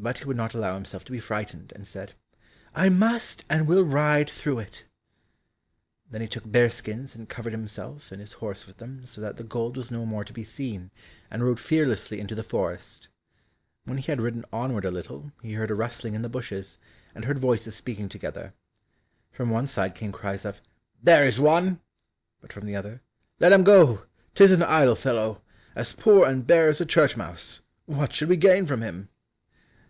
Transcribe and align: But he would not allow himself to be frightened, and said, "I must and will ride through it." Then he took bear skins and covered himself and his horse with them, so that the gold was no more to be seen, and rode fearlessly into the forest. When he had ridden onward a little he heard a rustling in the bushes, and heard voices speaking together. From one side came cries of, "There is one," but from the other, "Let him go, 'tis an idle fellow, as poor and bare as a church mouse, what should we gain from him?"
But 0.00 0.18
he 0.18 0.24
would 0.26 0.36
not 0.36 0.54
allow 0.54 0.74
himself 0.74 1.04
to 1.06 1.10
be 1.10 1.18
frightened, 1.18 1.72
and 1.74 1.84
said, 1.84 2.12
"I 2.72 2.88
must 2.88 3.44
and 3.50 3.66
will 3.66 3.84
ride 3.84 4.30
through 4.30 4.60
it." 4.60 4.84
Then 6.08 6.20
he 6.20 6.28
took 6.28 6.48
bear 6.48 6.70
skins 6.70 7.16
and 7.16 7.28
covered 7.28 7.52
himself 7.52 8.12
and 8.12 8.20
his 8.20 8.34
horse 8.34 8.68
with 8.68 8.76
them, 8.76 9.06
so 9.06 9.20
that 9.20 9.38
the 9.38 9.42
gold 9.42 9.76
was 9.76 9.90
no 9.90 10.06
more 10.06 10.24
to 10.24 10.32
be 10.32 10.44
seen, 10.44 10.92
and 11.32 11.42
rode 11.42 11.58
fearlessly 11.58 12.20
into 12.20 12.36
the 12.36 12.44
forest. 12.44 13.08
When 13.86 13.98
he 13.98 14.04
had 14.06 14.20
ridden 14.20 14.44
onward 14.52 14.84
a 14.84 14.92
little 14.92 15.32
he 15.42 15.54
heard 15.54 15.72
a 15.72 15.74
rustling 15.74 16.14
in 16.14 16.22
the 16.22 16.28
bushes, 16.28 16.78
and 17.12 17.24
heard 17.24 17.40
voices 17.40 17.74
speaking 17.74 18.08
together. 18.08 18.54
From 19.32 19.50
one 19.50 19.66
side 19.66 19.96
came 19.96 20.12
cries 20.12 20.44
of, 20.44 20.60
"There 21.02 21.24
is 21.26 21.40
one," 21.40 21.80
but 22.40 22.52
from 22.52 22.66
the 22.66 22.76
other, 22.76 23.02
"Let 23.40 23.50
him 23.52 23.64
go, 23.64 24.04
'tis 24.36 24.52
an 24.52 24.62
idle 24.62 24.94
fellow, 24.94 25.42
as 25.74 25.92
poor 25.92 26.24
and 26.24 26.46
bare 26.46 26.68
as 26.68 26.80
a 26.80 26.86
church 26.86 27.16
mouse, 27.16 27.62
what 27.86 28.12
should 28.12 28.28
we 28.28 28.36
gain 28.36 28.64
from 28.64 28.80
him?" 28.82 29.08